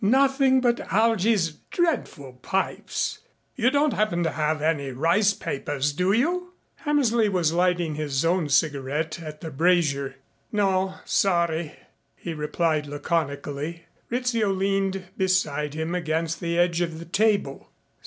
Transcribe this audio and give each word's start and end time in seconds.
Nothing 0.03 0.61
but 0.61 0.79
Algy's 0.91 1.59
dreadful 1.69 2.33
pipes. 2.41 3.19
You 3.55 3.69
don't 3.69 3.93
happen 3.93 4.23
to 4.23 4.31
have 4.31 4.59
any 4.59 4.89
rice 4.89 5.31
papers 5.35 5.93
do 5.93 6.11
you?" 6.11 6.53
Hammersley 6.77 7.29
was 7.29 7.53
lighting 7.53 7.93
his 7.93 8.25
own 8.25 8.49
cigarette 8.49 9.19
at 9.21 9.41
the 9.41 9.51
brazier. 9.51 10.15
"No. 10.51 10.95
Sorry," 11.05 11.75
he 12.15 12.33
replied 12.33 12.87
laconically. 12.87 13.85
Rizzio 14.09 14.49
leaned 14.51 15.05
beside 15.17 15.75
him 15.75 15.93
against 15.93 16.39
the 16.39 16.57
edge 16.57 16.81
of 16.81 16.97
the 16.97 17.05
table. 17.05 17.69